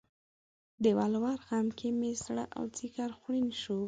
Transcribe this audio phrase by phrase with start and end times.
[0.83, 3.77] د ولور غم کې مې زړه او ځیګر خوړین شو